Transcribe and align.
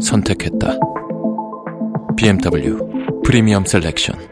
선택했다. 0.00 0.78
BMW 2.16 3.22
프리미엄 3.22 3.64
셀렉션. 3.64 4.30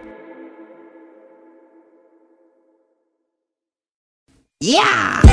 Sweet, 4.61 5.28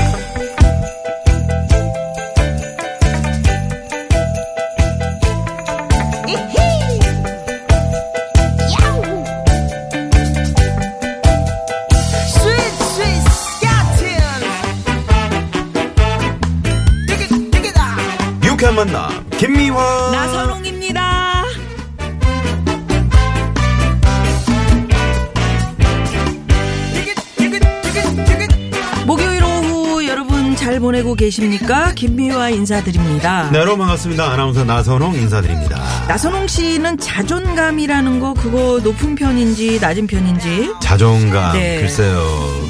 계십니까? 31.25 31.93
김미화 31.95 32.49
인사드립니다. 32.51 33.49
네 33.51 33.57
여러분 33.57 33.79
반갑습니다 33.79 34.31
아나운서 34.31 34.63
나선홍 34.63 35.15
인사드립니다 35.15 35.81
나선홍 36.07 36.47
씨는 36.47 36.99
자존감이라는 36.99 38.19
거 38.19 38.33
그거 38.35 38.79
높은 38.83 39.15
편인지 39.15 39.79
낮은 39.81 40.05
편인지 40.05 40.71
자존감 40.81 41.53
네. 41.53 41.79
글쎄요 41.81 42.19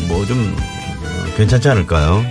뭐 0.07 0.25
좀 0.25 0.55
괜찮지 1.37 1.67
않을까요 1.69 2.23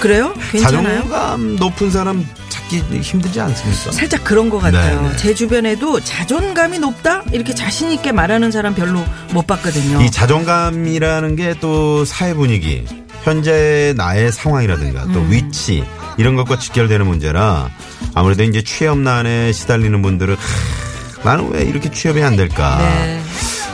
그래요? 0.00 0.34
괜찮아요? 0.50 0.98
자존감 1.08 1.56
높은 1.56 1.90
사람 1.90 2.26
찾기 2.70 3.00
힘들지 3.00 3.40
않습니까 3.40 3.92
살짝 3.92 4.22
그런 4.24 4.48
것 4.48 4.58
같아요. 4.60 5.02
네, 5.02 5.08
네. 5.08 5.16
제 5.16 5.34
주변에도 5.34 6.00
자존감이 6.00 6.78
높다 6.78 7.24
이렇게 7.32 7.54
자신 7.54 7.90
있게 7.90 8.12
말하는 8.12 8.50
사람 8.50 8.74
별로 8.74 9.04
못 9.32 9.46
봤거든요. 9.46 10.00
이 10.00 10.10
자존감이라는 10.10 11.36
게 11.36 11.50
또 11.60 12.04
사회 12.04 12.32
분위기 12.32 12.84
현재 13.24 13.92
나의 13.96 14.32
상황이라든가 14.32 15.02
또 15.12 15.20
음. 15.20 15.30
위치 15.30 15.84
이런 16.16 16.36
것과 16.36 16.58
직결되는 16.58 17.04
문제라 17.06 17.68
아무래도 18.14 18.44
이제 18.44 18.62
취업난에 18.62 19.52
시달리는 19.52 20.00
분들은 20.00 20.36
하, 20.36 21.24
나는 21.24 21.50
왜 21.50 21.64
이렇게 21.64 21.90
취업이 21.90 22.22
안 22.22 22.36
될까 22.36 22.78
네. 22.78 23.22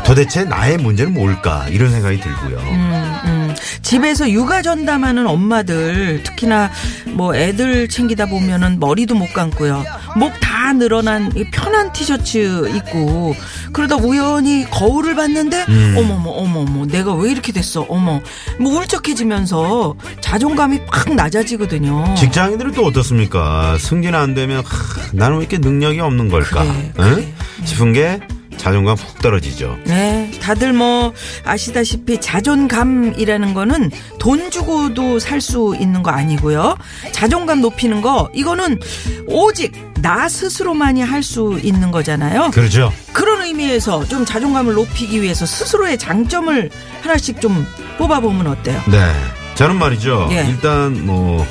도대체 0.05 0.45
나의 0.45 0.79
문제는 0.79 1.13
뭘까 1.15 1.67
이런 1.69 1.93
생각이 1.93 2.19
들고요 2.21 2.59
음, 2.59 3.21
음. 3.27 3.36
집에서 3.83 4.31
육아 4.31 4.63
전담하는 4.63 5.27
엄마들 5.27 6.23
특히나 6.23 6.71
뭐 7.13 7.35
애들 7.35 7.89
챙기다 7.89 8.27
보면은 8.27 8.79
머리도 8.81 9.15
못 9.15 9.33
감고요. 9.33 9.85
목 10.17 10.33
다 10.41 10.73
늘어난 10.73 11.31
이 11.37 11.45
편한 11.53 11.93
티셔츠 11.93 12.69
입고 12.75 13.37
그러다 13.73 13.97
우연히 13.97 14.65
거울을 14.71 15.15
봤는데 15.15 15.65
음. 15.69 15.95
어머머 15.97 16.31
어머머 16.31 16.87
내가 16.87 17.15
왜 17.15 17.31
이렇게 17.31 17.53
됐어 17.53 17.83
어머 17.89 18.21
뭐 18.59 18.79
울적해지면서 18.81 19.95
자존감이 20.21 20.81
팍 20.87 21.15
낮아지거든요. 21.15 22.15
직장인들은 22.17 22.73
또 22.73 22.87
어떻습니까? 22.87 23.77
승진 23.79 24.15
안 24.15 24.35
되면 24.35 24.65
하, 24.65 24.65
나는 25.13 25.37
왜 25.37 25.43
이렇게 25.43 25.59
능력이 25.59 26.01
없는 26.01 26.31
걸까? 26.31 26.63
그래, 26.65 26.93
응? 27.01 27.15
그래. 27.15 27.35
싶은 27.65 27.93
게 27.93 28.21
자존감 28.57 28.97
훅 28.97 29.19
떨어지죠. 29.21 29.79
네, 29.85 30.31
다들 30.43 30.73
뭐 30.73 31.13
아시다시피 31.45 32.21
자존감이라는 32.21 33.55
거는 33.55 33.91
돈 34.19 34.51
주고도 34.51 35.19
살 35.19 35.41
수 35.41 35.77
있는 35.79 36.03
거 36.03 36.11
아니고요. 36.11 36.77
자존감 37.13 37.61
높이는 37.61 38.01
거 38.01 38.29
이거는 38.35 38.81
오직 39.27 39.73
나 40.03 40.29
스스로만이 40.29 41.03
할 41.03 41.23
수 41.23 41.59
있는 41.63 41.91
거잖아요. 41.91 42.51
그렇죠. 42.53 42.93
그런 43.13 43.43
의미에서 43.43 44.05
좀 44.07 44.25
자존감을 44.25 44.75
높이기 44.75 45.21
위해서 45.23 45.45
스스로의 45.47 45.99
장점을 45.99 46.71
하나씩 47.03 47.41
좀 47.41 47.67
뽑아보면 47.99 48.47
어때요? 48.47 48.81
네. 48.91 49.13
저는 49.55 49.77
말이죠. 49.79 50.29
예. 50.33 50.47
일단 50.49 51.05
뭐 51.07 51.47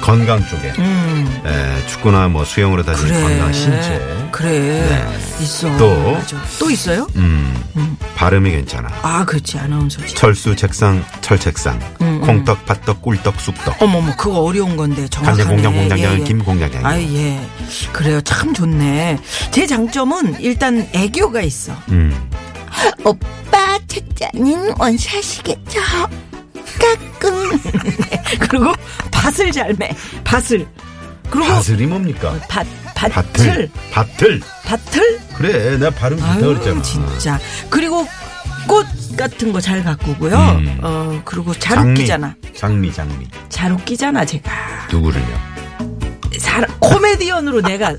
건강 0.00 0.46
쪽에 0.48 0.72
음, 0.78 1.42
예, 1.46 1.86
축구나 1.88 2.28
뭐 2.28 2.44
수영으로 2.44 2.82
따지면 2.84 3.12
그래. 3.12 3.22
건강 3.22 3.52
신체. 3.52 4.00
그래. 4.34 4.50
네. 4.50 5.44
있어. 5.44 5.76
또? 5.76 6.10
맞아. 6.10 6.36
또 6.58 6.68
있어요? 6.68 7.06
음, 7.14 7.54
음. 7.76 7.96
발음이 8.16 8.50
괜찮아. 8.50 8.88
아, 9.02 9.24
그렇지. 9.24 9.60
아나운서지. 9.60 10.12
철수 10.16 10.56
책상 10.56 11.04
철책상 11.20 11.78
음, 12.00 12.06
음. 12.06 12.20
콩떡 12.20 12.66
팥떡 12.66 13.00
꿀떡 13.00 13.40
쑥떡 13.40 13.80
어머머, 13.80 14.12
그거 14.16 14.40
어려운 14.40 14.76
건데 14.76 15.06
정확하네. 15.06 15.44
공장 15.44 15.72
공장장 15.72 16.14
예, 16.14 16.18
예. 16.18 16.24
김 16.24 16.42
공장장. 16.42 16.84
아, 16.84 17.00
예. 17.00 17.40
그래요. 17.92 18.20
참 18.22 18.52
좋네. 18.52 19.18
제 19.52 19.68
장점은 19.68 20.40
일단 20.40 20.88
애교가 20.92 21.40
있어. 21.42 21.72
음. 21.90 22.12
오빠 23.04 23.78
첫째는 23.86 24.74
원샷이겠죠? 24.80 25.80
까꿍 26.80 27.50
그리고 28.50 28.72
밭을 29.12 29.52
잘 29.52 29.72
매. 29.78 29.90
밭을. 30.24 30.66
그리고 31.30 31.46
밭을이 31.46 31.86
뭡니까? 31.86 32.36
밭, 32.48 32.66
밭을. 33.10 33.70
밭을. 33.90 34.40
밭을. 34.64 35.20
그래, 35.36 35.76
내가 35.78 35.90
발음 35.90 36.18
좋다 36.18 36.36
그랬잖아. 36.40 36.82
진짜. 36.82 37.38
그리고 37.70 38.06
꽃 38.66 38.86
같은 39.16 39.52
거 39.52 39.60
잘 39.60 39.82
가꾸고요. 39.84 40.36
음. 40.36 40.78
어, 40.82 41.20
그리고 41.24 41.52
잘 41.54 41.76
장미. 41.76 41.90
웃기잖아. 42.00 42.34
장미, 42.56 42.92
장미. 42.92 43.26
잘 43.48 43.72
웃기잖아, 43.72 44.24
제가. 44.24 44.50
누구를요? 44.90 45.54
사람, 46.38 46.70
코미디언으로 46.80 47.60
내가. 47.62 47.94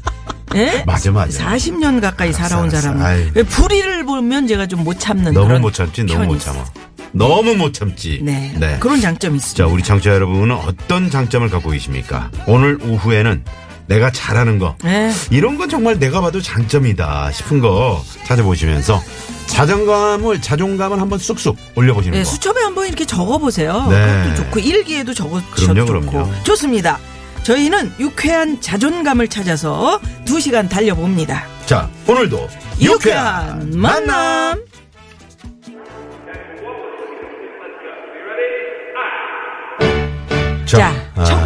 예? 0.55 0.83
맞아, 0.85 1.11
맞아. 1.11 1.45
40년 1.45 1.99
가까이 2.01 2.29
알았어, 2.29 2.43
살아온. 2.47 2.69
사람. 2.69 2.99
왜 3.33 3.43
불의를 3.43 4.05
보면 4.05 4.47
제가 4.47 4.67
좀 4.67 4.83
못 4.83 4.99
참는 4.99 5.33
너무 5.33 5.59
못 5.59 5.73
참지, 5.73 6.03
너무 6.03 6.25
못. 6.25 6.39
참아. 6.39 6.63
너무 7.11 7.55
못 7.55 7.73
참지. 7.73 8.19
네. 8.23 8.77
그런 8.79 8.99
장점이 8.99 9.37
있어. 9.37 9.55
자, 9.55 9.65
우리 9.67 9.81
청취자 9.83 10.11
여러분은 10.13 10.53
어떤 10.55 11.09
장점을 11.09 11.49
갖고 11.49 11.69
계십니까? 11.71 12.29
오늘 12.45 12.77
오후에는 12.81 13.43
내가 13.87 14.11
잘하는 14.11 14.59
거. 14.59 14.75
네. 14.83 15.11
이런 15.29 15.57
건 15.57 15.69
정말 15.69 15.99
내가 15.99 16.21
봐도 16.21 16.41
장점이다 16.41 17.31
싶은 17.31 17.59
거 17.59 18.03
찾아보시면서 18.25 19.01
자존감을, 19.47 20.41
자존감을 20.41 20.99
한번 20.99 21.19
쑥쑥 21.19 21.55
올려보시는 21.75 22.17
네, 22.17 22.23
거. 22.23 22.29
수첩에 22.29 22.61
한번 22.63 22.87
이렇게 22.87 23.05
적어보세요. 23.05 23.87
네. 23.89 24.23
그것도 24.23 24.35
좋고 24.43 24.59
일기에도 24.59 25.13
적어주셔도 25.13 25.85
그럼요, 25.85 26.01
좋고 26.05 26.11
그럼요. 26.11 26.43
좋습니다. 26.43 26.99
저희는 27.43 27.93
유쾌한 27.99 28.59
자존감을 28.59 29.27
찾아서 29.27 29.99
두 30.25 30.39
시간 30.39 30.67
달려봅니다. 30.67 31.45
자, 31.67 31.87
오늘도 32.07 32.49
유쾌한 32.81 33.71
만남. 33.75 34.63
자, 40.65 40.87
아, 40.87 40.91
첫 40.91 41.04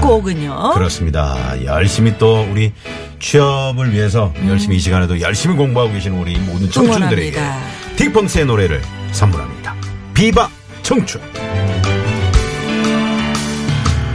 곡은요. 0.09 0.71
그렇습니다. 0.73 1.37
열심히 1.63 2.17
또 2.17 2.41
우리 2.49 2.73
취업을 3.19 3.93
위해서 3.93 4.33
열심히 4.47 4.77
이 4.77 4.79
시간에도 4.79 5.19
열심히 5.21 5.55
공부하고 5.55 5.93
계시는 5.93 6.17
우리 6.17 6.37
모든 6.39 6.69
청춘들에게 6.71 7.37
음. 7.37 7.43
응원합니다. 7.43 7.95
딕펑스의 7.95 8.45
노래를 8.45 8.81
선물합니다. 9.11 9.75
비바 10.15 10.49
청춘. 10.81 11.21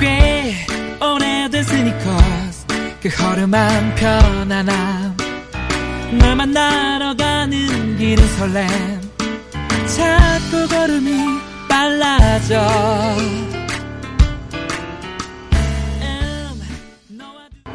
꽤 0.01 0.67
오래된 1.01 1.63
스니커스 1.63 2.67
그 3.01 3.09
허름한 3.09 3.95
편안함 3.95 5.17
널 6.19 6.37
만나러 6.37 7.15
가는 7.15 7.97
길은 7.99 8.27
설렘 8.37 8.69
자꾸 9.87 10.67
걸음이 10.69 11.11
빨라져 11.69 12.61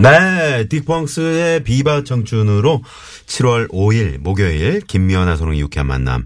네, 0.02 0.66
딕펑스의 0.70 1.66
비바 1.66 2.06
청춘으로 2.06 2.82
7월 3.26 3.70
5일 3.70 4.20
목요일 4.20 4.80
김미연아 4.80 5.36
소롱의 5.36 5.60
유쾌한 5.60 5.88
만남. 5.88 6.26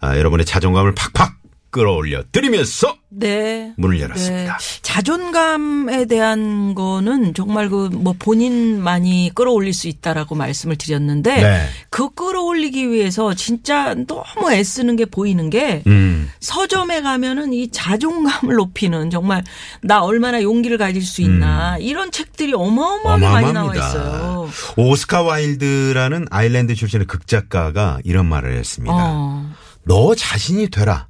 아, 0.00 0.18
여러분의 0.18 0.44
자존감을 0.44 0.96
팍팍 0.96 1.41
끌어올려 1.72 2.22
드리면서 2.30 2.96
네. 3.08 3.72
문을 3.76 4.00
열었습니다. 4.00 4.58
자존감에 4.82 6.04
대한 6.06 6.74
거는 6.74 7.34
정말 7.34 7.68
그 7.68 7.88
뭐 7.92 8.14
본인만이 8.18 9.30
끌어올릴 9.34 9.72
수 9.72 9.88
있다라고 9.88 10.34
말씀을 10.34 10.76
드렸는데 10.76 11.40
네. 11.42 11.68
그 11.90 12.10
끌어올리기 12.10 12.90
위해서 12.90 13.34
진짜 13.34 13.94
너무 14.06 14.52
애쓰는 14.52 14.96
게 14.96 15.04
보이는 15.04 15.50
게 15.50 15.82
음. 15.86 16.30
서점에 16.40 17.00
가면은 17.02 17.52
이 17.52 17.70
자존감을 17.70 18.54
높이는 18.56 19.10
정말 19.10 19.42
나 19.82 20.02
얼마나 20.02 20.42
용기를 20.42 20.78
가질 20.78 21.02
수 21.02 21.22
있나 21.22 21.78
이런 21.78 22.10
책들이 22.10 22.52
어마어마하게 22.54 23.24
많이 23.26 23.52
나와 23.52 23.74
있어요. 23.74 24.48
오스카 24.76 25.22
와일드라는 25.22 26.26
아일랜드 26.30 26.74
출신의 26.74 27.06
극작가가 27.06 27.98
이런 28.04 28.26
말을 28.26 28.56
했습니다. 28.56 28.94
어. 28.94 29.50
너 29.84 30.14
자신이 30.14 30.68
되라. 30.68 31.08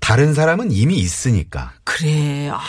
다른 0.00 0.34
사람은 0.34 0.70
이미 0.72 0.96
있으니까. 0.96 1.72
그래. 1.84 2.48
아, 2.50 2.60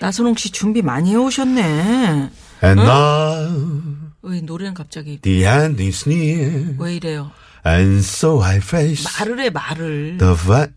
나선홍 0.00 0.36
씨 0.36 0.50
준비 0.50 0.82
많이 0.82 1.12
해 1.12 1.16
오셨네. 1.16 2.30
And 2.62 2.80
now 2.82 4.12
왜 4.22 4.40
노래는 4.40 4.74
갑자기 4.74 5.18
the 5.20 5.44
end 5.44 5.82
is 5.82 6.08
near. 6.08 6.74
왜 6.78 6.96
이래요? 6.96 7.30
And 7.66 7.98
so 8.00 8.42
I 8.42 8.56
face 8.56 9.04
말을 9.18 9.40
해 9.40 9.50
말을. 9.50 10.18
the 10.18 10.34
va- 10.36 10.68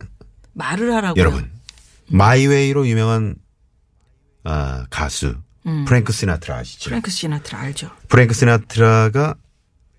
말을 0.54 0.94
하라고. 0.95 1.19
여러분 1.19 1.50
My 2.07 2.30
Way로 2.30 2.88
유명한 2.88 3.36
아, 4.44 4.86
가수 4.89 5.36
음. 5.66 5.86
프랭크 5.86 6.12
시나트라 6.12 6.57
아시죠? 6.57 6.89
프랭크 6.89 7.09
시나트라 7.09 7.59
알죠? 7.59 7.89
프랭크 8.09 8.33
시나트라가 8.33 9.36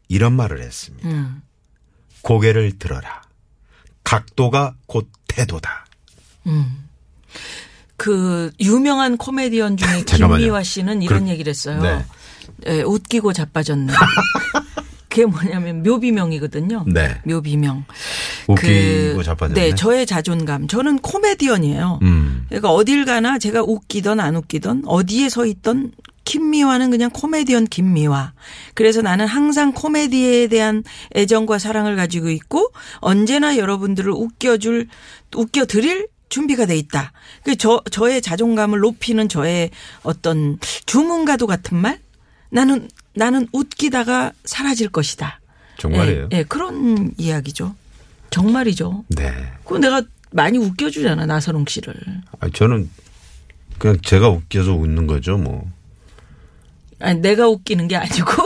이런 0.08 0.34
말을 0.34 0.60
했습니다. 0.60 1.08
음. 1.08 1.42
고개를 2.22 2.78
들어라. 2.78 3.22
각도가 4.04 4.74
곧 4.86 5.08
태도다. 5.28 5.86
그 7.96 8.50
유명한 8.60 9.16
코미디언 9.16 9.76
중에. 9.76 10.04
김미화 10.06 10.62
씨는 10.62 11.02
이런 11.02 11.20
그럼- 11.20 11.28
얘기를 11.28 11.50
했어요. 11.50 11.80
네. 11.82 12.04
예, 12.66 12.82
웃기고 12.82 13.32
자빠졌네. 13.32 13.92
그게 15.08 15.26
뭐냐면 15.26 15.82
묘비명이거든요. 15.84 16.84
네. 16.88 17.20
묘비명. 17.24 17.84
웃기고 18.48 19.22
자빠졌네. 19.22 19.60
네, 19.70 19.74
저의 19.76 20.06
자존감. 20.06 20.66
저는 20.66 20.98
코미디언이에요. 20.98 22.00
음. 22.02 22.44
그러니까 22.48 22.70
어딜 22.72 23.04
가나 23.04 23.38
제가 23.38 23.62
웃기던 23.62 24.18
안 24.18 24.34
웃기던 24.36 24.82
어디에 24.86 25.28
서 25.28 25.46
있던 25.46 25.92
김미화는 26.34 26.90
그냥 26.90 27.10
코미디언 27.10 27.66
김미화. 27.66 28.32
그래서 28.74 29.02
나는 29.02 29.24
항상 29.24 29.72
코미디에 29.72 30.48
대한 30.48 30.82
애정과 31.14 31.60
사랑을 31.60 31.94
가지고 31.94 32.28
있고 32.30 32.72
언제나 32.96 33.56
여러분들을 33.56 34.10
웃겨줄 34.10 34.88
웃겨드릴 35.32 36.08
준비가 36.28 36.66
돼 36.66 36.76
있다. 36.76 37.12
그 37.44 37.54
저 37.54 37.80
저의 37.88 38.20
자존감을 38.20 38.80
높이는 38.80 39.28
저의 39.28 39.70
어떤 40.02 40.58
주문과도 40.86 41.46
같은 41.46 41.76
말. 41.76 42.00
나는 42.50 42.88
나는 43.14 43.46
웃기다가 43.52 44.32
사라질 44.44 44.88
것이다. 44.88 45.40
정말이에요? 45.78 46.28
예, 46.32 46.38
예, 46.38 46.42
그런 46.42 47.12
이야기죠. 47.16 47.76
정말이죠. 48.30 49.04
네. 49.10 49.32
그 49.64 49.74
내가 49.76 50.02
많이 50.32 50.58
웃겨주잖아 50.58 51.26
나선홍 51.26 51.66
씨를. 51.68 51.94
아, 52.40 52.48
저는 52.52 52.90
그냥 53.78 53.98
제가 54.02 54.28
웃겨서 54.30 54.72
웃는 54.74 55.06
거죠, 55.06 55.36
뭐. 55.36 55.70
아니 57.04 57.20
내가 57.20 57.48
웃기는 57.48 57.86
게 57.88 57.96
아니고 57.96 58.42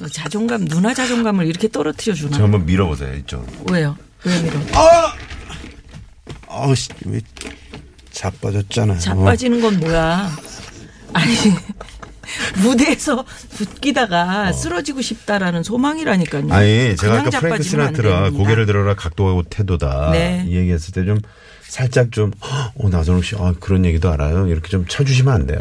너 0.00 0.08
자존감 0.12 0.64
누나 0.64 0.92
자존감을 0.92 1.46
이렇게 1.46 1.68
떨어뜨려 1.68 2.14
주나? 2.14 2.36
저 2.36 2.42
한번 2.44 2.66
밀어보세요, 2.66 3.14
이쪽. 3.14 3.46
왜요? 3.70 3.96
왜 4.24 4.42
밀어? 4.42 4.58
아우, 6.48 6.74
씨, 6.74 6.88
왜 7.06 7.20
자빠졌잖아요. 8.10 8.98
자빠지는 8.98 9.60
건 9.60 9.80
뭐야? 9.80 10.30
아니 11.12 11.34
무대에서 12.62 13.24
웃기다가 13.60 14.52
쓰러지고 14.52 15.02
싶다라는 15.02 15.62
소망이라니까요. 15.62 16.52
아니, 16.52 16.96
제가 16.96 17.20
아까 17.20 17.40
프랭크 17.40 17.62
시나트라. 17.62 18.30
고개를 18.30 18.66
들어라 18.66 18.94
각도하고 18.94 19.42
태도다. 19.44 20.10
네. 20.12 20.44
이 20.48 20.56
얘기했을 20.56 20.92
때 20.92 21.04
좀 21.04 21.18
살짝 21.68 22.12
좀, 22.12 22.30
어, 22.76 22.88
나선홍 22.88 23.22
씨, 23.22 23.34
아, 23.36 23.52
그런 23.58 23.84
얘기도 23.84 24.10
알아요? 24.12 24.46
이렇게 24.46 24.68
좀 24.68 24.86
쳐주시면 24.86 25.34
안 25.34 25.46
돼요? 25.46 25.58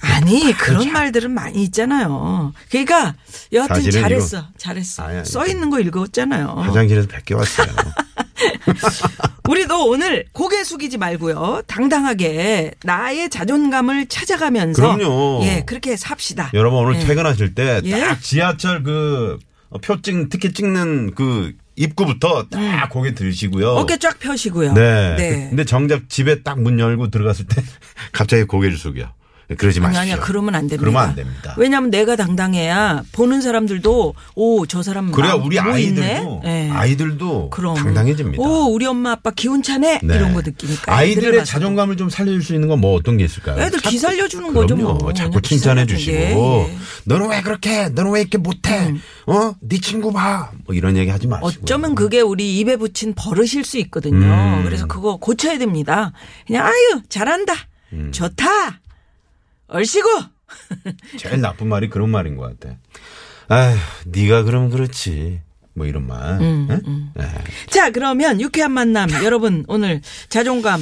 아니 0.00 0.52
그런 0.52 0.92
말들은 0.92 1.30
많이 1.30 1.62
있잖아요. 1.64 2.52
그러니까 2.70 3.14
여하튼 3.52 3.90
잘했어, 3.90 4.38
이거- 4.38 4.46
잘했어. 4.58 5.02
아니, 5.04 5.16
아니, 5.18 5.26
써 5.26 5.46
있는 5.46 5.70
거 5.70 5.80
읽었잖아요. 5.80 6.46
화장실에서 6.48 7.08
베껴왔어요. 7.08 7.66
우리도 9.48 9.86
오늘 9.88 10.24
고개 10.32 10.64
숙이지 10.64 10.98
말고요. 10.98 11.62
당당하게 11.66 12.72
나의 12.84 13.30
자존감을 13.30 14.06
찾아가면서 14.06 14.96
그럼요. 14.96 15.40
예, 15.44 15.62
그렇게 15.64 15.96
삽시다. 15.96 16.50
여러분 16.54 16.80
오늘 16.84 17.00
예. 17.00 17.04
퇴근하실 17.04 17.54
때딱 17.54 17.86
예. 17.86 18.16
지하철 18.20 18.82
그 18.82 19.38
표찍 19.82 20.28
티켓 20.28 20.54
찍는 20.54 21.14
그 21.14 21.52
입구부터 21.76 22.46
딱 22.50 22.88
고개 22.88 23.14
들으시고요. 23.14 23.72
음. 23.72 23.76
어깨 23.78 23.98
쫙 23.98 24.18
펴시고요. 24.18 24.72
네. 24.72 25.16
네. 25.16 25.46
근데 25.50 25.64
정작 25.64 26.08
집에 26.08 26.42
딱 26.42 26.58
문 26.58 26.80
열고 26.80 27.10
들어갔을 27.10 27.46
때 27.46 27.62
갑자기 28.12 28.44
고개를 28.44 28.76
숙여. 28.76 29.12
그러지 29.56 29.78
아니, 29.78 29.86
마십시오. 29.88 30.00
아니야. 30.00 30.18
그러면 30.20 30.54
안 30.56 30.62
됩니다. 30.66 30.80
그러면 30.80 31.02
안 31.10 31.14
됩니다. 31.14 31.54
왜냐하면 31.56 31.90
내가 31.90 32.16
당당해야 32.16 33.04
보는 33.12 33.40
사람들도 33.40 34.14
오, 34.34 34.66
저 34.66 34.82
사람 34.82 35.12
그래야 35.12 35.36
마- 35.36 35.44
우리 35.44 35.60
뭐 35.60 35.72
아이들도? 35.72 36.42
예. 36.44 36.70
아이들도 36.72 37.50
그럼. 37.50 37.74
당당해집니다. 37.76 38.42
오, 38.42 38.72
우리 38.74 38.86
엄마 38.86 39.12
아빠 39.12 39.30
기운 39.30 39.62
차네. 39.62 40.00
네. 40.02 40.14
이런 40.16 40.34
거 40.34 40.40
느끼니까. 40.42 40.92
아이들의. 40.96 41.44
자존감을 41.44 41.96
좀 41.96 42.10
살려줄 42.10 42.42
수 42.42 42.54
있는 42.54 42.68
건 42.68 42.76
뭐 42.80 42.94
어떤 42.94 43.16
게 43.16 43.24
있을까요? 43.24 43.58
애들 43.62 43.80
기 43.80 43.98
살려주는 43.98 44.52
거죠. 44.52 44.76
뭐. 44.76 45.12
자꾸 45.14 45.40
칭찬해 45.40 45.86
주시고 45.86 46.12
게, 46.12 46.30
예. 46.72 46.76
너는 47.04 47.30
왜 47.30 47.40
그렇게 47.40 47.70
해? 47.84 47.88
너는 47.88 48.10
왜 48.10 48.20
이렇게 48.20 48.36
못해? 48.38 48.88
음. 48.88 49.00
어? 49.26 49.54
네 49.60 49.78
친구 49.78 50.12
봐. 50.12 50.50
뭐 50.66 50.74
이런 50.74 50.96
얘기 50.96 51.10
하지 51.10 51.26
마시고. 51.26 51.46
어쩌면 51.62 51.94
그게 51.94 52.20
우리 52.20 52.58
입에 52.58 52.76
붙인 52.76 53.14
버릇일 53.14 53.64
수 53.64 53.78
있거든요. 53.78 54.26
음. 54.26 54.62
그래서 54.64 54.86
그거 54.86 55.16
고쳐야 55.16 55.56
됩니다. 55.58 56.12
그냥 56.46 56.66
아유 56.66 57.00
잘한다, 57.08 57.54
음. 57.94 58.10
좋다, 58.12 58.80
얼씨구. 59.68 60.08
제일 61.18 61.40
나쁜 61.40 61.68
말이 61.68 61.88
그런 61.88 62.10
말인 62.10 62.36
것 62.36 62.58
같아. 62.58 62.76
아휴, 63.48 63.76
네가 64.06 64.42
그럼 64.44 64.70
그렇지. 64.70 65.42
뭐 65.76 65.86
이런 65.86 66.06
말. 66.06 66.40
음, 66.40 66.66
응? 66.70 67.10
네. 67.14 67.24
자 67.68 67.90
그러면 67.90 68.40
유쾌한 68.40 68.72
만남 68.72 69.10
여러분 69.22 69.64
오늘 69.68 70.00
자존감 70.30 70.80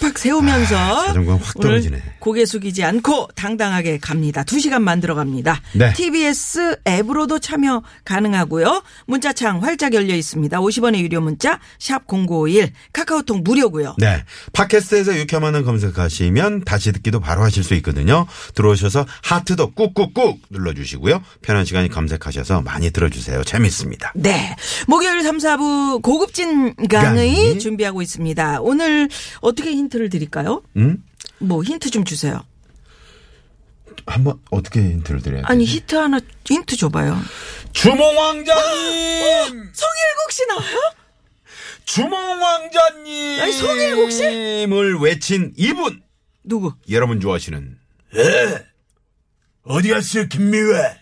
팍팍 0.00 0.18
세우면서 0.18 0.76
아, 0.76 1.06
자존감 1.06 1.38
확 1.40 1.60
떨어지네. 1.60 2.02
고개 2.18 2.44
숙이지 2.44 2.82
않고 2.82 3.28
당당하게 3.36 3.98
갑니다. 3.98 4.42
두 4.42 4.58
시간 4.58 4.82
만들어 4.82 5.14
갑니다. 5.14 5.60
네. 5.74 5.92
TBS 5.92 6.76
앱으로도 6.86 7.38
참여 7.38 7.84
가능하고요. 8.04 8.82
문자창 9.06 9.62
활짝 9.62 9.94
열려 9.94 10.14
있습니다. 10.16 10.58
50원의 10.58 10.98
유료 10.98 11.20
문자 11.20 11.60
샵 11.78 12.06
#0951 12.08 12.72
카카오톡 12.92 13.42
무료고요. 13.44 13.94
네. 13.98 14.24
팟캐스트에서 14.52 15.16
유쾌만한 15.18 15.64
검색하시면 15.64 16.64
다시 16.64 16.90
듣기도 16.90 17.20
바로 17.20 17.42
하실 17.44 17.62
수 17.62 17.74
있거든요. 17.74 18.26
들어오셔서 18.56 19.06
하트도 19.22 19.70
꾹꾹꾹 19.72 20.38
눌러 20.50 20.74
주시고요. 20.74 21.22
편한 21.42 21.64
시간에 21.64 21.86
검색하셔서 21.86 22.62
많이 22.62 22.90
들어 22.90 23.08
주세요. 23.08 23.44
재밌습니다. 23.44 24.12
네. 24.16 24.31
목요일 24.86 25.22
3, 25.22 25.38
4부 25.38 26.02
고급진 26.02 26.74
강의. 26.88 27.58
준비하고 27.58 28.02
있습니다. 28.02 28.60
오늘 28.60 29.08
어떻게 29.40 29.70
힌트를 29.72 30.10
드릴까요? 30.10 30.62
응? 30.76 30.98
뭐 31.38 31.62
힌트 31.62 31.90
좀 31.90 32.04
주세요. 32.04 32.42
한번 34.06 34.38
어떻게 34.50 34.80
힌트를 34.80 35.22
드려야 35.22 35.42
아니 35.46 35.64
되지? 35.64 35.76
힌트 35.78 35.94
하나 35.94 36.20
힌트 36.44 36.76
줘봐요. 36.76 37.18
주몽왕자님! 37.72 38.52
송일국 39.72 40.32
씨 40.32 40.46
나와요? 40.46 40.78
주몽왕자님! 41.84 43.40
아니, 43.40 43.52
송일국 43.52 44.10
씨? 44.12 44.24
을 44.24 44.96
외친 45.00 45.52
이분! 45.56 46.02
누구? 46.44 46.74
여러분 46.90 47.20
좋아하시는 47.20 47.78
에 48.16 48.64
어디 49.64 49.90
갔어요 49.90 50.26
김미회 50.28 51.01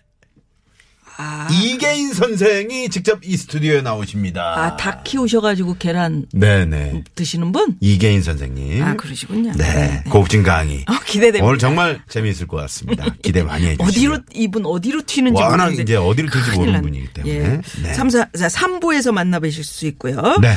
아, 1.22 1.48
이계인 1.52 2.14
선생이 2.14 2.88
직접 2.88 3.20
이 3.22 3.36
스튜디오에 3.36 3.82
나오십니다. 3.82 4.42
아, 4.56 4.76
닭 4.78 5.04
키우셔가지고 5.04 5.76
계란 5.78 6.24
네네 6.32 7.04
드시는 7.14 7.52
분? 7.52 7.76
이계인 7.80 8.22
선생님. 8.22 8.82
아, 8.82 8.94
그러시군요. 8.96 9.52
네, 9.52 10.02
고급진 10.08 10.42
강의. 10.42 10.84
어, 10.88 10.92
기대됩니다. 11.04 11.44
오늘 11.44 11.58
정말 11.58 12.00
재미있을 12.08 12.46
것 12.48 12.56
같습니다. 12.56 13.04
기대 13.22 13.42
많이 13.42 13.66
해주시고. 13.66 13.84
어디로 13.84 14.18
이분 14.32 14.64
어디로 14.64 15.02
튀는지 15.04 15.42
워낙 15.42 15.56
모르는데 15.66 15.82
이제 15.82 15.94
튈지 15.94 16.40
큰일 16.40 16.54
모르는 16.56 16.72
났네. 16.72 16.82
분이기 16.82 17.08
때문에. 17.12 17.34
예. 17.34 17.60
네. 17.82 17.92
3, 17.94 18.08
4, 18.08 18.24
3부에서 18.32 19.12
만나뵈실 19.12 19.62
수 19.64 19.86
있고요. 19.88 20.38
네. 20.40 20.54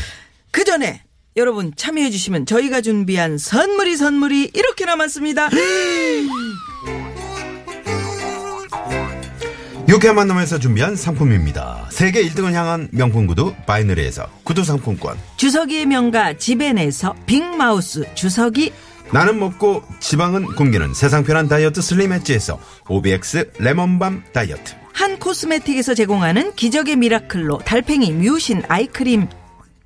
그 0.52 0.64
전에 0.64 1.04
여러분 1.36 1.74
참여해 1.76 2.12
주시면 2.12 2.46
저희가 2.46 2.82
준비한 2.82 3.38
선물이 3.38 3.98
선물이 3.98 4.52
이렇게 4.54 4.86
남았습니다. 4.86 5.50
유쾌한 9.94 10.16
만남에서 10.16 10.58
준비한 10.58 10.96
상품입니다. 10.96 11.88
세계 11.92 12.24
1등을 12.24 12.54
향한 12.54 12.90
명품 12.92 13.28
구두 13.28 13.54
바이너리에서 13.68 14.28
구두 14.44 14.64
상품권. 14.64 15.20
주서기의 15.38 15.86
명가 15.86 16.36
지벤에서 16.36 17.14
빅마우스 17.28 18.04
주서기 18.16 18.74
나는 19.12 19.40
먹고 19.40 19.84
지방은 20.00 20.46
굶기는 20.56 20.96
세상 20.96 21.24
편한 21.24 21.48
다이어트 21.48 21.84
슬림 21.84 22.12
엣지에서 22.12 22.60
OBX 22.90 23.52
레몬밤 23.60 24.24
다이어트. 24.34 24.74
한 24.94 25.20
코스메틱에서 25.20 25.94
제공하는 25.94 26.56
기적의 26.56 26.96
미라클로 26.96 27.60
달팽이 27.60 28.14
뮤신 28.14 28.64
아이크림 28.68 29.28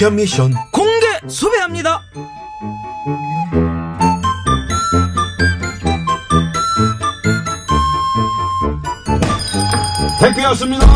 유쾌한 0.00 0.16
미션 0.16 0.54
공개 0.72 1.06
수배합니다. 1.28 2.00
택배 10.20 10.44
왔습니다. 10.46 10.86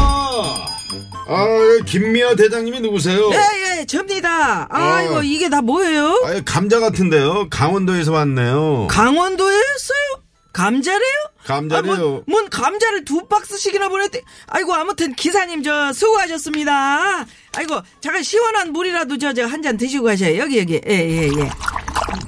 아, 1.27 1.47
김미아 1.87 2.35
대장님이 2.35 2.81
누구세요? 2.81 3.31
예 3.33 3.65
예 3.81 3.87
접니다. 3.87 4.67
아이고 4.71 5.17
어. 5.17 5.23
이게 5.23 5.49
다 5.51 5.61
뭐예요? 5.61 6.23
아, 6.25 6.41
감자 6.47 6.81
같은데요. 6.81 7.49
강원도에서 7.51 8.13
왔네요. 8.13 8.87
강원도에 8.89 9.55
했어요? 9.55 10.23
감자래요? 10.53 11.34
감자래요. 11.45 11.93
아, 11.93 11.97
뭔, 11.97 12.25
뭔 12.27 12.49
감자를 12.51 13.05
두 13.05 13.27
박스씩이나 13.29 13.89
보냈대. 13.89 14.23
아이고 14.47 14.73
아무튼 14.75 15.15
기사님 15.15 15.63
저 15.63 15.93
수고하셨습니다. 15.93 17.27
아이고 17.57 17.81
잠깐 18.01 18.23
시원한 18.23 18.73
물이라도 18.73 19.19
저 19.19 19.33
저 19.33 19.47
한 19.47 19.63
잔 19.63 19.77
드시고 19.77 20.05
가셔요. 20.05 20.39
여기 20.39 20.59
여기 20.59 20.81
예예 20.87 21.23
예, 21.23 21.27
예. 21.41 21.51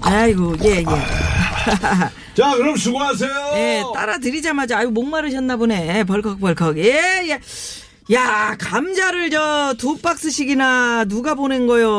아이고 0.02 0.54
예 0.64 0.78
예. 0.78 0.85
자, 2.37 2.54
그럼 2.54 2.76
수고하세요. 2.76 3.30
예, 3.54 3.82
따라 3.94 4.18
드리자마자 4.18 4.78
아유 4.78 4.90
목마르셨나 4.90 5.56
보네. 5.56 6.04
벌컥벌컥. 6.04 6.78
예, 6.78 7.25
예. 7.28 7.40
야, 8.12 8.54
감자를 8.60 9.30
저 9.30 9.75
두 9.78 9.98
박스씩이나 10.00 11.04
누가 11.06 11.34
보낸 11.34 11.66
거요? 11.66 11.90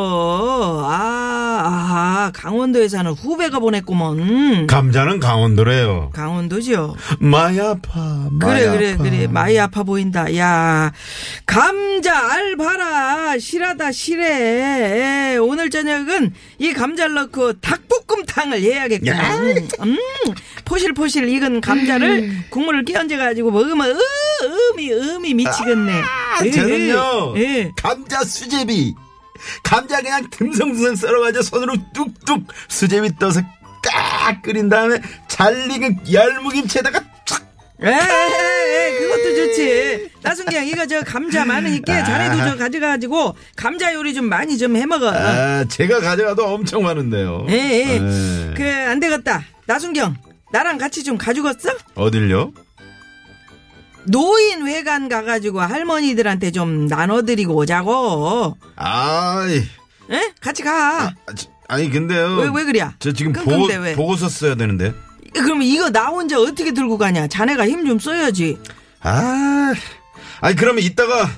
아, 0.86 1.62
아, 1.66 2.32
강원도에 2.34 2.88
사는 2.88 3.12
후배가 3.12 3.60
보냈구먼. 3.60 4.68
감자는 4.68 5.20
강원도래요. 5.20 6.12
강원도죠. 6.14 6.96
마이 7.20 7.60
아파. 7.60 8.30
마이 8.32 8.62
그래, 8.62 8.72
그래, 8.72 8.94
아파. 8.94 9.04
그래. 9.04 9.28
많이 9.28 9.60
아파 9.60 9.84
보인다. 9.84 10.34
야, 10.38 10.94
감자 11.46 12.32
알바라. 12.34 13.38
실하다, 13.38 13.92
실해. 13.92 15.34
예, 15.34 15.38
오늘 15.38 15.70
저녁은 15.70 16.34
이 16.60 16.72
감자를 16.74 17.16
넣고 17.16 17.54
닭볶음탕을 17.60 18.62
해야겠구나. 18.62 19.18
야. 19.18 19.36
음, 19.82 19.98
포실포실 20.64 21.28
익은 21.28 21.60
감자를 21.62 22.32
국물을 22.50 22.86
끼얹어가지고 22.86 23.52
먹으면, 23.52 23.92
으, 23.92 23.98
음이, 24.74 24.92
음이 24.94 25.34
미치겠네. 25.34 25.97
아, 26.04 26.44
으, 26.44 26.52
저는요. 26.52 27.34
예. 27.38 27.72
감자 27.76 28.24
수제비. 28.24 28.94
감자 29.64 30.02
그냥 30.02 30.28
듬성듬성 30.32 30.96
썰어가지고 30.96 31.44
손으로 31.44 31.74
뚝뚝 31.94 32.44
수제비 32.68 33.18
떠서 33.20 33.42
깍 33.84 34.42
끓인 34.42 34.68
다음에 34.70 35.00
잘 35.28 35.70
익은 35.72 36.12
열무김치에다가 36.12 37.00
촥 37.26 37.42
에, 37.84 37.88
에, 37.88 37.94
에, 37.94 39.00
그것도 39.00 39.36
좋지. 39.36 40.10
나순경, 40.24 40.66
이거 40.68 40.86
저 40.88 41.02
감자 41.02 41.46
많으니까 41.46 42.04
자네도 42.04 42.50
저 42.50 42.58
가져가지고 42.58 43.36
감자 43.56 43.94
요리 43.94 44.16
좀 44.16 44.26
많이 44.26 44.58
좀 44.58 44.76
해먹어. 44.76 45.10
아, 45.12 45.64
제가 45.66 46.00
가져가도 46.00 46.44
엄청 46.48 46.82
많은데요. 46.84 47.46
예, 47.50 47.54
예. 47.54 47.94
예. 47.94 48.54
그, 48.58 48.64
안 48.90 49.00
되겠다. 49.00 49.44
나순경, 49.68 50.16
나랑 50.52 50.80
같이 50.80 51.04
좀 51.04 51.18
가져갔어? 51.20 51.70
어딜요? 51.94 52.52
노인 54.08 54.68
회관 54.68 55.10
가가지고 55.10 55.62
할머니들한테 55.62 56.52
좀 56.52 56.88
나눠드리고 56.88 57.56
오자고. 57.56 58.58
아이, 58.76 59.58
에? 60.12 60.34
같이 60.42 60.64
가. 60.64 61.04
아, 61.08 61.14
저, 61.36 61.48
아니 61.68 61.90
근데요. 61.90 62.36
왜, 62.38 62.50
왜 62.54 62.64
그래? 62.64 62.90
저 63.00 63.12
지금 63.12 63.34
보고, 63.34 63.66
왜? 63.68 63.96
보고서 63.96 64.30
써야 64.30 64.56
되는데. 64.56 64.94
그럼 65.34 65.62
이거 65.62 65.90
나 65.90 66.08
혼자 66.08 66.40
어떻게 66.40 66.72
들고 66.74 66.98
가냐? 66.98 67.28
자네가 67.28 67.68
힘 67.68 67.86
좀 67.86 68.00
써야지. 68.00 68.58
아, 69.02 69.74
아니 70.42 70.56
그러면 70.56 70.84
이따가 70.84 71.30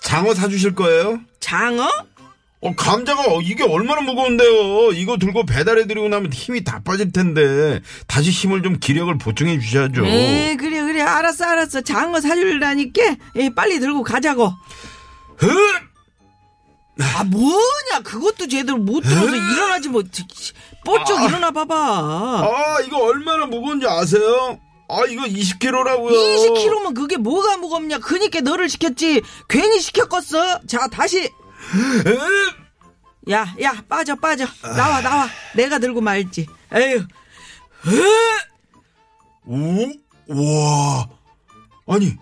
장어 0.00 0.34
사주실 0.34 0.74
거예요? 0.74 1.20
장어? 1.40 1.88
어, 2.62 2.74
감자가 2.74 3.22
어, 3.34 3.40
이게 3.42 3.64
얼마나 3.64 4.00
무거운데요. 4.00 4.92
이거 4.92 5.18
들고 5.18 5.44
배달해드리고 5.46 6.08
나면 6.08 6.32
힘이 6.32 6.64
다 6.64 6.80
빠질 6.84 7.12
텐데 7.12 7.80
다시 8.06 8.30
힘을 8.30 8.62
좀 8.62 8.78
기력을 8.78 9.16
보충해 9.18 9.58
주셔야죠. 9.60 10.06
에 10.06 10.56
그래, 10.56 10.82
그래. 10.82 11.02
알았어, 11.02 11.44
알았어. 11.44 11.80
장어 11.82 12.20
사줄라니까 12.20 13.02
에, 13.36 13.50
빨리 13.54 13.78
들고 13.78 14.02
가자고. 14.02 14.52
흐! 15.36 15.48
아, 16.98 17.24
뭐냐. 17.24 18.00
그것도 18.02 18.48
제대로 18.48 18.78
못 18.78 19.00
들어서 19.02 19.36
일어나지 19.36 19.88
뭐. 19.90 20.02
뽀쩍 20.84 21.24
일어나 21.24 21.50
봐봐. 21.50 21.74
아 21.76 22.80
이거 22.86 22.98
얼마나 23.04 23.44
무거운지 23.46 23.86
아세요? 23.86 24.58
아 24.88 25.04
이거 25.08 25.24
20kg라고요. 25.24 26.10
20kg면 26.10 26.94
그게 26.94 27.16
뭐가 27.18 27.56
무겁냐? 27.58 27.98
그니까 27.98 28.40
너를 28.40 28.68
시켰지. 28.70 29.20
괜히 29.48 29.78
시켰겠어. 29.80 30.60
자, 30.66 30.86
다시. 30.88 31.28
야, 33.30 33.46
야, 33.60 33.82
빠져, 33.88 34.14
빠져. 34.16 34.46
나와, 34.62 35.00
나와. 35.00 35.28
내가 35.54 35.78
들고 35.78 36.00
말지. 36.00 36.46
에휴. 36.74 37.04
오, 39.46 39.86
와, 40.28 41.08
아니, 41.88 42.16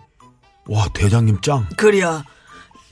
와 0.67 0.87
대장님 0.93 1.41
짱. 1.41 1.67
그래야. 1.77 2.23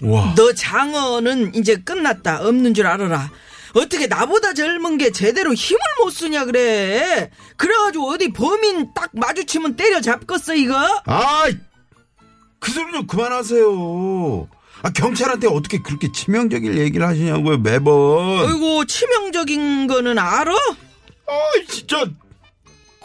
와, 0.02 0.34
너 0.36 0.54
장어는 0.54 1.56
이제 1.56 1.76
끝났다. 1.76 2.42
없는 2.48 2.74
줄 2.74 2.86
알아라. 2.88 3.30
어떻게 3.76 4.06
나보다 4.06 4.54
젊은 4.54 4.98
게 5.00 5.12
제대로 5.12 5.54
힘을 5.54 5.80
못 6.04 6.12
쓰냐 6.12 6.46
그래. 6.46 7.32
그래가지고 7.58 8.12
어디 8.12 8.32
범인 8.32 8.94
딱 8.94 9.10
마주치면 9.14 9.76
때려 9.76 10.00
잡겠어 10.02 10.54
이거? 10.54 10.76
아이, 11.06 11.58
그 12.60 12.72
소리 12.72 12.92
좀 12.92 13.08
그만하세요. 13.08 14.48
아 14.84 14.90
경찰한테 14.92 15.48
어떻게 15.48 15.78
그렇게 15.80 16.12
치명적인 16.12 16.78
얘기를 16.78 17.08
하시냐고요 17.08 17.58
매번. 17.60 17.94
어이구 18.42 18.86
치명적인 18.86 19.88
거는 19.88 20.20
알아? 20.20 20.52
아 20.54 21.40
진짜 21.70 22.06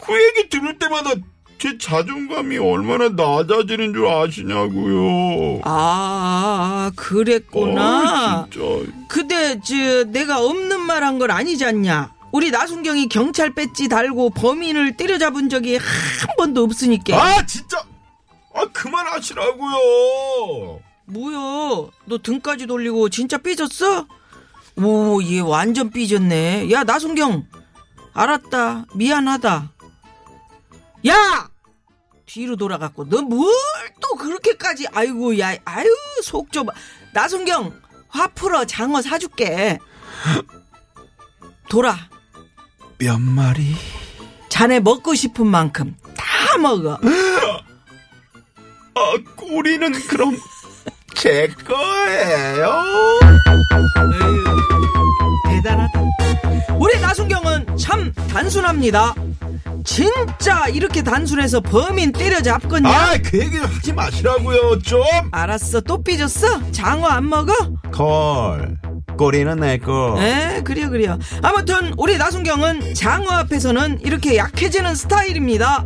그 0.01 0.13
얘기 0.23 0.49
들을 0.49 0.77
때마다 0.77 1.11
제 1.57 1.77
자존감이 1.77 2.57
얼마나 2.57 3.07
낮아지는 3.09 3.93
줄 3.93 4.07
아시냐고요. 4.07 5.61
아 5.63 6.91
그랬구나. 6.97 7.81
아, 7.81 8.45
진짜. 8.51 8.91
근데 9.07 9.59
저 9.61 10.03
내가 10.05 10.41
없는 10.43 10.81
말 10.81 11.03
한 11.03 11.17
건 11.17 11.31
아니지 11.31 11.63
않냐? 11.65 12.13
우리 12.31 12.51
나순경이 12.51 13.07
경찰 13.09 13.53
배지 13.55 13.87
달고 13.87 14.31
범인을 14.31 14.97
때려잡은 14.97 15.47
적이 15.49 15.77
한 15.77 15.87
번도 16.37 16.61
없으니까. 16.63 17.15
아 17.17 17.45
진짜. 17.45 17.81
아 18.53 18.65
그만하시라고요. 18.73 20.79
뭐야? 21.09 21.89
너 22.05 22.17
등까지 22.21 22.67
돌리고 22.67 23.09
진짜 23.09 23.37
삐졌어? 23.37 24.07
오, 24.77 25.21
얘 25.23 25.39
완전 25.39 25.89
삐졌네. 25.89 26.71
야, 26.71 26.83
나순경. 26.83 27.47
알았다. 28.13 28.85
미안하다. 28.95 29.71
야! 31.07 31.49
뒤로 32.25 32.55
돌아갔고, 32.55 33.05
너 33.09 33.17
뭘 33.21 33.51
또 34.01 34.15
그렇게까지, 34.15 34.87
아이고, 34.93 35.37
야, 35.39 35.55
아유, 35.65 35.87
속 36.23 36.51
좁아. 36.51 36.67
나순경, 37.13 37.81
화 38.07 38.27
풀어, 38.27 38.65
장어 38.65 39.01
사줄게. 39.01 39.79
돌아. 41.69 41.95
몇 42.99 43.19
마리? 43.19 43.75
자네 44.49 44.79
먹고 44.79 45.15
싶은 45.15 45.47
만큼 45.47 45.95
다 46.15 46.57
먹어. 46.57 46.99
아 48.95 49.13
꼬리는 49.35 49.91
그럼 50.07 50.35
제 51.15 51.47
거예요. 51.67 52.71
대단하다. 55.49 55.99
우리 56.79 56.99
나순경은 56.99 57.77
참 57.77 58.13
단순합니다. 58.31 59.13
진짜 59.85 60.67
이렇게 60.67 61.01
단순해서 61.03 61.61
범인 61.61 62.11
때려잡겠냐? 62.11 62.89
아, 62.89 63.17
그 63.23 63.39
얘기 63.39 63.57
하지 63.57 63.91
마시라고요, 63.93 64.79
좀. 64.79 65.01
알았어, 65.31 65.81
또 65.81 66.01
삐졌어? 66.03 66.71
장어 66.71 67.07
안 67.07 67.27
먹어? 67.29 67.53
콜. 67.93 68.77
꼬리는 69.17 69.59
내 69.59 69.77
거. 69.77 70.15
에, 70.21 70.61
그래요, 70.63 70.89
그래요. 70.89 71.17
아무튼, 71.41 71.93
우리 71.97 72.17
나순경은 72.17 72.93
장어 72.93 73.29
앞에서는 73.31 73.99
이렇게 74.01 74.37
약해지는 74.37 74.95
스타일입니다. 74.95 75.85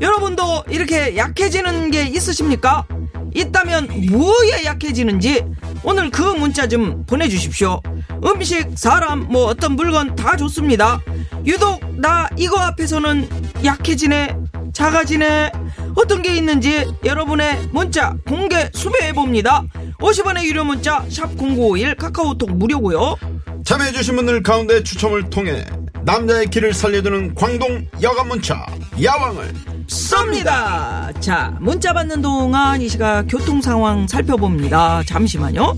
여러분도 0.00 0.64
이렇게 0.68 1.16
약해지는 1.16 1.90
게 1.90 2.02
있으십니까? 2.08 2.84
있다면, 3.34 3.88
뭐에 4.10 4.64
약해지는지, 4.64 5.44
오늘 5.82 6.10
그 6.10 6.22
문자 6.22 6.66
좀 6.66 7.04
보내주십시오. 7.06 7.80
음식, 8.24 8.70
사람, 8.76 9.26
뭐 9.28 9.46
어떤 9.46 9.76
물건 9.76 10.14
다 10.16 10.36
좋습니다. 10.36 11.00
유독, 11.44 11.80
나 12.00 12.28
이거 12.36 12.58
앞에서는 12.58 13.28
약해지네, 13.64 14.36
작아지네, 14.72 15.52
어떤 15.94 16.22
게 16.22 16.34
있는지 16.34 16.84
여러분의 17.04 17.68
문자 17.70 18.16
공개 18.26 18.70
수배해봅니다. 18.72 19.64
50원의 20.00 20.44
유료 20.44 20.64
문자, 20.64 21.04
샵0951 21.08 21.96
카카오톡 21.96 22.50
무료고요 22.56 23.16
참여해주신 23.64 24.16
분들 24.16 24.42
가운데 24.42 24.82
추첨을 24.82 25.30
통해 25.30 25.64
남자의 26.04 26.46
길을 26.46 26.74
살려주는 26.74 27.34
광동 27.34 27.86
여관 28.02 28.28
문자 28.28 28.66
야왕을 29.02 29.54
쏩니다. 29.86 31.20
자, 31.20 31.56
문자 31.60 31.92
받는 31.92 32.22
동안 32.22 32.80
이 32.80 32.88
시각 32.88 33.24
교통 33.28 33.60
상황 33.60 34.06
살펴봅니다. 34.06 35.02
잠시만요. 35.04 35.74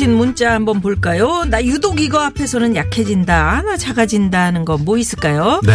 주신 0.00 0.16
문자 0.16 0.54
한번 0.54 0.80
볼까요? 0.80 1.44
나 1.50 1.62
유독 1.62 2.00
이거 2.00 2.20
앞에서는 2.20 2.74
약해진다, 2.74 3.60
나 3.66 3.76
작아진다 3.76 4.42
하는 4.44 4.64
거 4.64 4.78
뭐 4.78 4.96
있을까요? 4.96 5.60
네. 5.62 5.72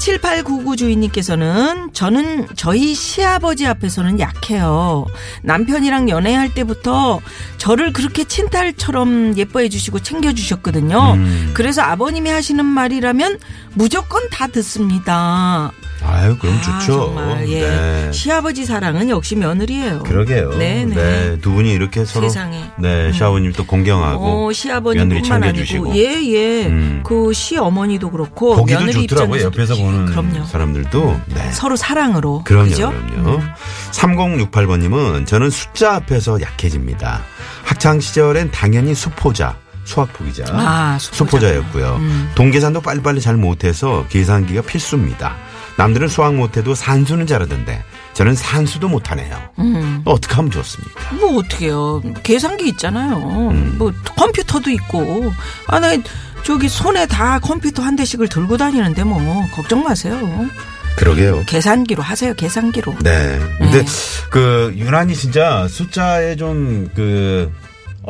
7899 0.00 0.74
주인님께서는 0.74 1.90
저는 1.92 2.48
저희 2.56 2.92
시아버지 2.92 3.68
앞에서는 3.68 4.18
약해요. 4.18 5.06
남편이랑 5.42 6.08
연애할 6.08 6.52
때부터 6.54 7.20
저를 7.58 7.92
그렇게 7.92 8.24
친딸처럼 8.24 9.36
예뻐해 9.36 9.68
주시고 9.68 10.00
챙겨 10.00 10.32
주셨거든요. 10.32 11.12
음. 11.14 11.50
그래서 11.54 11.82
아버님이 11.82 12.30
하시는 12.30 12.64
말이라면 12.64 13.38
무조건 13.74 14.28
다 14.30 14.48
듣습니다. 14.48 15.70
아유, 16.00 16.36
그럼 16.38 16.56
아, 16.56 16.60
좋죠. 16.80 17.06
정말 17.14 17.48
예. 17.48 17.60
네. 17.60 18.12
시아버지 18.12 18.64
사랑은 18.64 19.08
역시 19.10 19.34
며느리예요. 19.34 20.04
그러게요. 20.04 20.54
네, 20.56 20.84
네. 20.84 21.38
두 21.40 21.50
분이 21.52 21.72
이렇게 21.72 22.04
서로 22.04 22.28
세상에. 22.28 22.70
네, 22.78 23.12
시아버님 23.12 23.52
또 23.52 23.66
공경하고 23.68 24.48
어, 24.48 24.50
며느리 24.94 25.22
챙겨주시고. 25.22 25.90
아니고 25.92 25.96
예, 25.96 26.20
예. 26.34 26.66
음. 26.66 27.02
그 27.04 27.32
시어머니도 27.32 28.10
그렇고 28.10 28.56
보기도 28.56 28.80
며느리 28.80 29.06
좋더라고요. 29.06 29.42
옆에서 29.44 29.76
보는 29.76 30.06
그럼요. 30.06 30.44
사람들도. 30.46 31.20
네. 31.34 31.50
서로 31.52 31.76
사랑으로 31.76 32.42
그럼요, 32.44 32.68
그죠? 32.70 32.92
그럼요. 33.12 33.40
3068번님은 33.92 35.26
저는 35.26 35.50
숫자 35.50 35.94
앞에서 35.96 36.40
약해집니다. 36.40 37.22
학창 37.64 38.00
시절엔 38.00 38.50
당연히 38.50 38.94
수포자, 38.94 39.56
수학포기자, 39.84 40.44
아, 40.50 40.98
수포자. 41.00 41.54
였고요 41.56 41.96
음. 42.00 42.30
동계산도 42.34 42.80
빨리빨리 42.80 43.20
잘 43.20 43.36
못해서 43.36 44.06
계산기가 44.08 44.62
필수입니다. 44.62 45.36
남들은 45.76 46.08
수학 46.08 46.34
못해도 46.34 46.74
산수는 46.74 47.26
잘하던데 47.26 47.84
저는 48.18 48.34
산수도 48.34 48.88
못하네요. 48.88 49.40
음. 49.60 50.02
어떻게 50.04 50.34
하면 50.34 50.50
좋습니까? 50.50 51.14
뭐 51.20 51.38
어떻게요? 51.38 52.02
계산기 52.24 52.66
있잖아요. 52.70 53.16
음. 53.52 53.76
뭐 53.78 53.92
컴퓨터도 54.16 54.70
있고. 54.70 55.32
아, 55.68 55.78
나 55.78 55.90
저기 56.42 56.68
손에 56.68 57.06
다 57.06 57.38
컴퓨터 57.38 57.84
한 57.84 57.94
대씩을 57.94 58.28
들고 58.28 58.56
다니는데 58.56 59.04
뭐 59.04 59.46
걱정 59.54 59.84
마세요. 59.84 60.18
그러게요. 60.96 61.44
계산기로 61.46 62.02
하세요. 62.02 62.34
계산기로. 62.34 62.96
네. 63.04 63.38
근데 63.56 63.84
네. 63.84 63.86
그 64.30 64.74
유난히 64.76 65.14
진짜 65.14 65.68
숫자에 65.68 66.34
좀그 66.34 67.52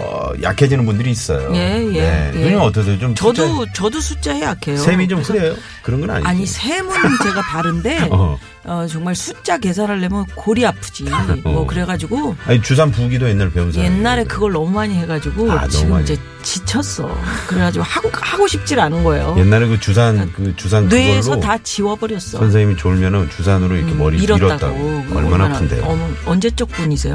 어, 0.00 0.32
약해지는 0.42 0.87
분들이 0.87 1.11
있어요. 1.11 1.50
예, 1.54 1.84
예, 1.92 2.00
네. 2.00 2.32
예. 2.34 2.38
누님 2.40 2.61
어떠세요? 2.61 2.98
좀 2.98 3.14
저도 3.14 3.66
저도 3.72 4.00
숫자에 4.00 4.42
약해요. 4.42 4.76
숫자- 4.76 4.90
셈이 4.92 5.08
좀 5.08 5.20
흐려요? 5.20 5.54
그런 5.82 6.00
건 6.00 6.11
아니죠. 6.11 6.28
아니 6.28 6.46
셈은 6.46 6.88
제가 7.24 7.42
바른데 7.50 8.08
어. 8.12 8.38
어, 8.64 8.87
정말 8.88 9.14
숫자 9.14 9.58
계산하려면 9.58 10.26
골이 10.34 10.64
아프지. 10.66 11.04
뭐 11.42 11.62
어. 11.62 11.66
그래가지고 11.66 12.37
아니 12.46 12.61
주산 12.62 12.90
부기도 12.92 13.28
옛날 13.28 13.50
배운 13.50 13.72
사람. 13.72 13.87
옛날에 13.92 14.24
그걸 14.24 14.52
너무 14.52 14.70
많이 14.70 14.94
해가지고 14.94 15.50
아, 15.50 15.66
지금 15.68 15.90
많이. 15.90 16.04
이제 16.04 16.16
지쳤어. 16.42 17.11
그래가지고 17.48 17.84
하고 17.84 18.11
하고 18.12 18.46
싶질 18.46 18.78
않은 18.78 19.02
거예요. 19.04 19.34
옛날에 19.38 19.66
그 19.66 19.80
주산 19.80 20.30
그 20.32 20.54
주산 20.56 20.87
뇌에서 20.88 21.40
다 21.40 21.58
지워버렸어. 21.62 22.38
선생님이 22.38 22.76
졸면은 22.76 23.28
주산으로 23.30 23.74
이렇게 23.74 23.92
음, 23.92 23.98
머리 23.98 24.18
밀었다고. 24.18 24.46
밀었다고. 24.46 25.04
그거 25.08 25.18
얼마나 25.18 25.46
아픈데요. 25.46 26.16
언제적 26.26 26.68
분이세요? 26.68 27.14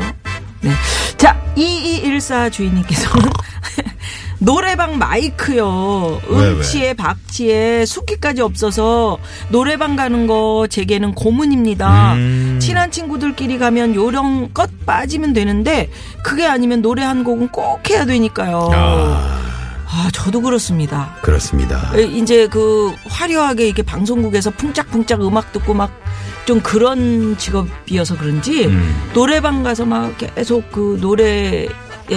네. 0.62 0.72
자, 1.17 1.39
2214 1.56 2.50
주인님께서는 2.50 3.30
노래방 4.39 4.98
마이크요. 4.98 6.22
음치에 6.30 6.94
박치에 6.96 7.86
숙기까지 7.86 8.42
없어서 8.42 9.18
노래방 9.50 9.96
가는 9.96 10.28
거 10.28 10.68
제게는 10.70 11.13
고문입니다. 11.16 12.13
음. 12.16 12.60
친한 12.62 12.92
친구들끼리 12.92 13.58
가면 13.58 13.96
요령껏 13.96 14.70
빠지면 14.86 15.32
되는데 15.34 15.89
그게 16.24 16.46
아니면 16.46 16.82
노래 16.82 17.04
한 17.04 17.24
곡은 17.24 17.50
꼭 17.50 17.89
해야 17.89 18.06
되니까요. 18.06 18.70
아, 18.74 19.39
아, 19.88 20.10
저도 20.12 20.42
그렇습니다. 20.42 21.16
그렇습니다. 21.22 21.92
에, 21.96 22.04
이제 22.04 22.48
그 22.48 22.94
화려하게 23.08 23.68
이렇게 23.68 23.82
방송국에서 23.82 24.52
풍짝풍짝 24.52 25.22
음악 25.26 25.54
듣고 25.54 25.74
막 25.74 26.03
좀 26.46 26.60
그런 26.62 27.38
직업이어서 27.38 28.18
그런지 28.18 28.66
음. 28.66 29.10
노래방 29.14 29.64
가서 29.64 29.86
막 29.86 30.18
계속 30.18 30.72
그 30.72 30.98
노래에 31.02 31.68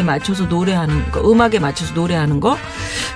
맞춰서 0.04 0.44
노래하는 0.44 1.10
거, 1.12 1.20
음악에 1.30 1.58
맞춰서 1.58 1.94
노래하는 1.94 2.40
거 2.40 2.56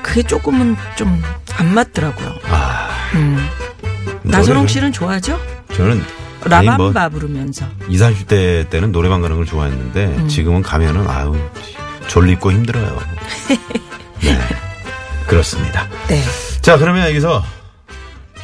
그게 0.02 0.22
조금은 0.22 0.76
좀 0.96 1.20
안 1.60 1.74
맞더라고요. 1.74 2.34
아, 2.48 2.88
음. 3.14 3.36
나선홍 4.22 4.66
씨는 4.66 4.92
좋아하죠? 4.92 5.38
저는 5.74 6.02
아니 6.50 6.66
뭐 6.66 6.88
라밤바 6.90 7.10
부르면서. 7.10 7.66
20, 7.88 8.26
30대 8.26 8.70
때는 8.70 8.92
노래방 8.92 9.20
가는 9.20 9.36
걸 9.36 9.44
좋아했는데 9.44 10.06
음. 10.06 10.28
지금은 10.28 10.62
가면은 10.62 11.06
아유 11.06 11.36
졸리고 12.08 12.50
힘들어요. 12.50 12.98
네. 14.24 14.38
그렇습니다. 15.26 15.86
네. 16.08 16.22
자, 16.62 16.78
그러면 16.78 17.06
여기서 17.08 17.44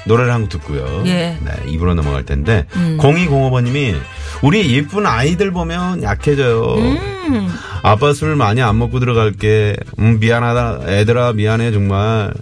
노래를 0.06 0.32
한 0.32 0.42
곡 0.42 0.48
듣고요. 0.50 1.02
예. 1.06 1.36
네, 1.40 1.52
입으로 1.66 1.94
넘어갈 1.94 2.24
텐데 2.24 2.66
음. 2.76 2.98
0205번님이 3.00 3.96
우리 4.42 4.72
예쁜 4.74 5.06
아이들 5.06 5.50
보면 5.50 6.02
약해져요. 6.02 6.74
음. 6.76 7.48
아빠 7.82 8.12
술 8.12 8.36
많이 8.36 8.62
안 8.62 8.78
먹고 8.78 9.00
들어갈게. 9.00 9.76
음, 9.98 10.18
미안하다. 10.20 10.80
애들아 10.86 11.32
미안해 11.34 11.72
정말. 11.72 12.32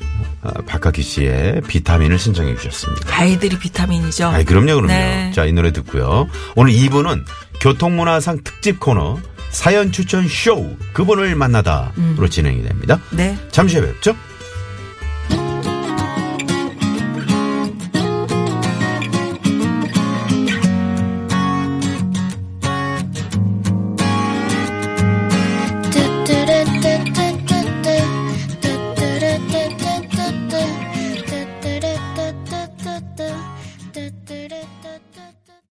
아, 0.47 0.51
박학기 0.67 1.01
씨의 1.03 1.63
비타민을 1.67 2.19
신청해 2.19 2.57
주셨습니다. 2.57 3.19
아이들이 3.19 3.59
비타민이죠. 3.59 4.27
아이 4.29 4.45
그럼요 4.45 4.75
그럼요. 4.75 4.89
네. 4.89 5.33
자 5.35 5.47
이 5.47 5.53
노래 5.53 5.73
듣고요. 5.73 6.29
오늘 6.55 6.71
2부는 6.75 7.25
교통문화상 7.61 8.41
특집 8.45 8.79
코너 8.79 9.19
사연 9.49 9.91
추천 9.91 10.29
쇼 10.29 10.77
그분을 10.93 11.35
만나다로 11.37 12.29
진행이 12.29 12.63
됩니다. 12.63 13.01
네. 13.11 13.39
잠시 13.53 13.79
후에 13.79 13.87
뵙죠. 13.87 14.15